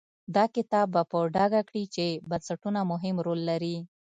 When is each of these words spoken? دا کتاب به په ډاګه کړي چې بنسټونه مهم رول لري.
دا 0.35 0.43
کتاب 0.55 0.87
به 0.95 1.01
په 1.11 1.17
ډاګه 1.35 1.61
کړي 1.69 1.83
چې 1.95 2.05
بنسټونه 2.29 2.79
مهم 2.91 3.15
رول 3.25 3.39
لري. 3.49 3.77